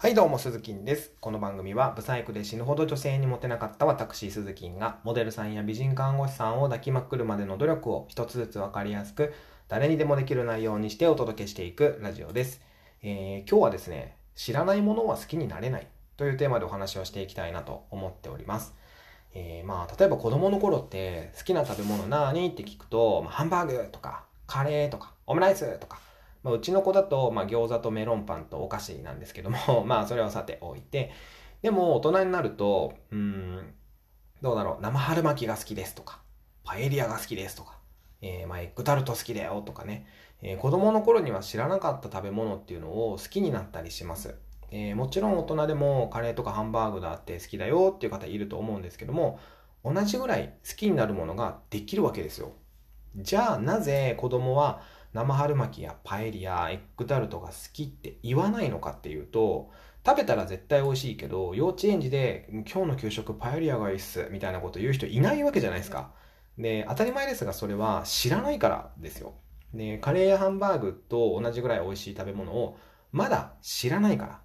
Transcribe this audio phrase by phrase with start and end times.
[0.00, 1.10] はいどうも、鈴木です。
[1.20, 9.34] この番組は、ブサイクで死ぬほど女性にモテなかった私、鈴木が、モデルさんや美人看護師さんを抱きまくるまでの努力を一つずつわかりやすく、
[9.66, 12.62] 誰にでもできる内容にしてお届けしていくラジオです。
[13.02, 18.76] えー、今日はですね、知らないものは好きになれないというテーマでお話をしていきたいなと思っております。
[19.34, 22.50] えー、まあ、例えば子供の頃って好きな食べ物何？
[22.50, 25.98] って聞くと、まあ、ハンバーグとか、カレーとか、オムライスとか、
[26.42, 31.10] まあ、うちの子だと、まあ、餃子とメロンパンとお菓子なんですけども、 まあ、それはさておいて、
[31.62, 33.74] でも、大人になると、うん、
[34.42, 36.20] どうだろう、生春巻きが好きですとか、
[36.64, 37.78] パエリアが好きですとか、
[38.20, 40.06] えー、まあ、エッグタルト好きだよとかね、
[40.42, 44.36] えー、子供の頃には知らなかった食べ物っていうのを好きになったりします。
[44.70, 49.40] えー、もちろん大人でもカレーとかハンバーグだって好きだよっていう方いると思うんですけども、
[49.84, 52.52] 同じぐらい好きになるものができるわけですよ。
[53.16, 59.70] じゃあなぜ子供は生春巻きやパエリア、エッグタルトが好きって言わないのかっていうと、
[60.04, 66.12] 食べたら絶対美味しいけど、幼稚園児で今日の給食パエリアがいいっす、みたいなこと言う人いないわけじゃないですか。
[66.56, 69.34] で、当たり前ですがそれは知らないからですよ。
[69.74, 72.78] で、カレーやハンバーグと同じぐらい美味しい食べ物を
[73.12, 74.40] まだ知らないから、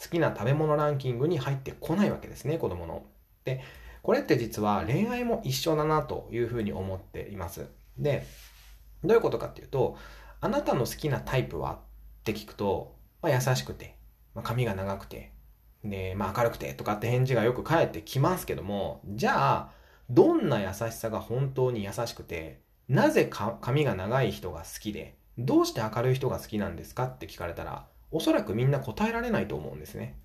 [0.00, 3.04] 好きな食べ物ランキングに入ってこないわけですね、子供の。
[3.44, 3.62] で、
[4.02, 7.68] これって実は恋愛も一緒だなというふうに思っています。
[7.96, 8.26] で、
[9.04, 9.96] どういうことかっていうと、
[10.40, 11.74] あなたの好きなタイプは？
[11.74, 13.96] って聞くと、まあ、優しくて、
[14.34, 15.32] まあ、髪が長くて、
[15.84, 19.70] で、まあ、明るくてとかって返事がよく返ってきますけども、じゃあ、
[20.08, 23.30] どんな優しさが本当に優しくて、なぜ
[23.60, 30.18] 髪が長い人が好きで、どうして明るい人が好きなんですかって聞かれたら、おそらくみんな答えられないと思うんですね。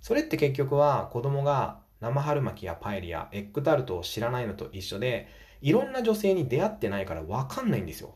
[0.00, 5.28] それって結局は子供が生春巻きやパエリア、エッグタルトを知らないのと一緒で、
[5.60, 8.14] いろんな女性に出会ってないからわかんないんですよ。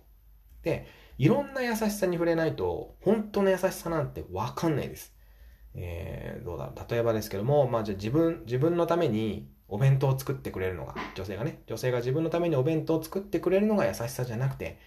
[0.66, 0.84] で、
[1.16, 5.14] いろんな優しさに触れないと、本当の優しさなんてわかんないです。
[5.74, 6.90] えー、どうだろう。
[6.90, 14.80] 例えばですけども、まあじゃあ自分、自分のためにお弁当を作ってくれるのが、女性がね、女性が自分のためにお弁当を作ってくれるのが優しさじゃなくて、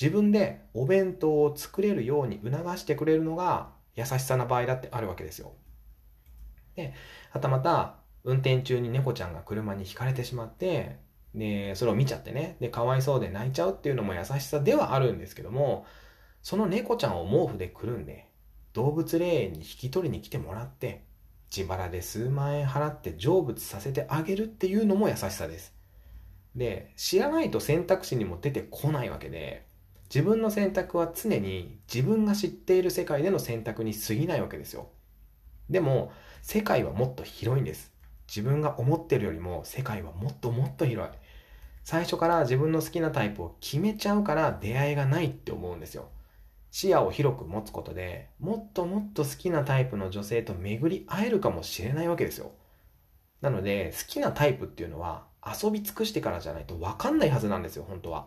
[0.00, 5.52] 自分でお弁当を作れるように促してくれるのが優しさな場合だってあるわけですよ。
[6.76, 6.94] で、
[7.30, 11.04] はたまた、運転中に猫ちゃんが車にひかれてしまって、
[11.36, 15.86] で、それを見ちゃってね、で、かわいそうで泣いちゃうっていうのも優しさではあるんですけども、
[16.42, 18.28] その猫ちゃんを毛布でくるんで、
[18.72, 21.04] 動物霊園に引き取りに来てもらって、
[21.54, 25.74] 自腹で数万円払って成仏させてあげるっていうのも優しさです。
[26.54, 29.66] で、知らないと選択肢にも出てこないわけで、
[30.08, 34.88] 自分の選択は常に自分が知っている世界での選択に過ぎないわけですよ。
[35.68, 37.92] でも、世界はもっと広いんです。
[38.28, 41.12] 自分が思ってるよりも世界はもっともっと広い。
[41.86, 46.08] 最初から自分の好きなタイプを決めちゃうから出会いがないって思うんですよ。
[46.72, 52.50] 視野を広く持つことでもっともっと好きなタイプの女性と巡り会えるかもしれないわけですよ。
[53.40, 58.26] なので好きなタイプっていうのは遊び尽くしてからじゃないと分かんないはずなんですよ、本当は。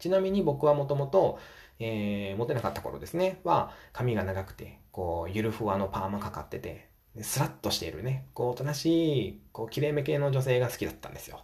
[0.00, 1.38] ちなみに僕はもともと、
[1.78, 6.88] えー、モテなかった頃ですね、は髪が長くて、こう、ゆるふわのパーマかかってて、
[7.20, 11.42] スラッとしているね、こう、おとなしい、こう、綺麗め系の女性が好きだったんですよ。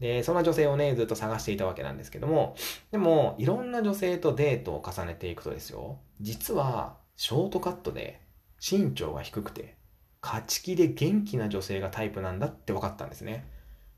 [0.00, 2.54] で、そんな女性をね、ずっと探していたわけなんですけども、
[2.90, 8.20] でも、いろんな女性とデートを重ねていくとですよ、実は、ショートカットで、
[8.58, 9.76] 身長が低くて、
[10.22, 13.48] 勝ち気で元気な女性がタイプなんだって分かったんですね。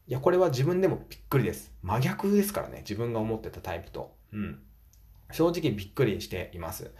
[0.07, 1.73] いや、これは自分でもびっくりです。
[1.83, 4.15] 真逆ですからね、自分が思ってたタイプと。
[4.33, 4.63] うん。
[5.33, 6.93] 正直びっくりしています。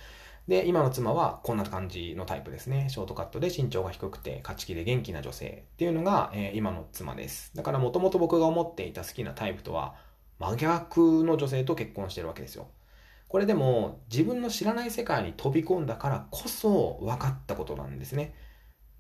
[0.49, 2.89] で、今の妻はこんな感じのタイプですね。
[2.89, 7.55] ショートカットで身長が低くて、勝ち気で元気な女性っていうのが、えー、今の妻です。
[7.55, 9.95] だからもともと僕が思っていた好きなタイプとは、
[10.39, 12.69] 真逆の女性と結婚してるわけですよ。
[13.29, 18.35] これでも自分の知らない世界に飛び込んだからこそ分かったことなんですね。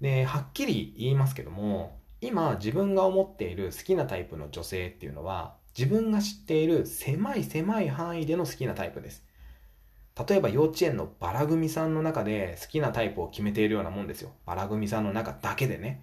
[0.03, 9.25] で、はっきり言いますけども、今自分が思っている好きなタイプの女性っていうのは、自分が知っている狭い狭い範囲での好きなタイプです。
[10.27, 14.32] 例えば幼稚園のバラ組さんの中で好きなタイプを決めているようなもんですよ。
[14.47, 16.03] バラ組さんの中だけでね。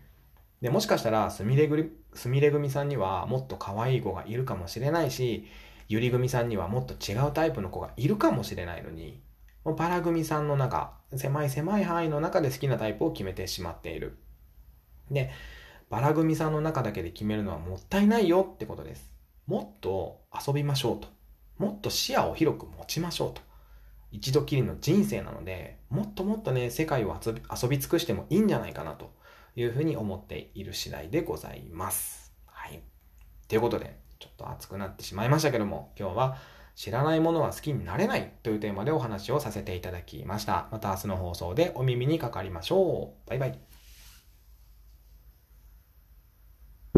[0.61, 5.47] で、もしかしたらすみれぐすみれ組さんにはもっと可愛い子がいるかもしれないし、
[5.89, 9.21] ゆり組さんにはもっと違うタイプの子がいるかもしれないのに、
[9.65, 14.17] バラ組さんの中、狭い狭い範囲の中で好きなタイプを決めてしまっている。
[15.11, 15.29] で、
[15.89, 19.11] バラ組さんの中だけで決めるのはもったいないよってことです。
[19.45, 21.07] もっと遊びましょうと。
[21.57, 23.41] もっと視野を広く持ちましょうと。
[24.15, 29.11] 一度きりの人生なので、もっともっとね、世界を遊び遊び尽くしてもいいんじゃないかなと
[29.55, 32.33] いうふうに思っている次第でございます。
[32.45, 32.81] はい。
[33.49, 36.37] ということで、ちょっと熱くなってしまいましたけども、今日は
[36.75, 40.69] 知らないものは好きになれないというテーマでお話をさせていただきました。
[40.71, 43.29] また明日の放送でお耳にかかりましょう。
[43.29, 43.74] バイバイ。